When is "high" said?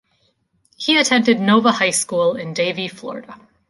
1.73-1.91